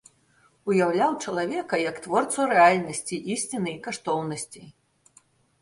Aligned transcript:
Уяўляў 0.71 1.11
чалавека 1.25 1.75
як 1.89 1.95
творцу 2.05 2.47
рэальнасці, 2.53 3.15
ісціны 3.37 3.71
і 3.77 3.79
каштоўнасцей. 3.89 4.67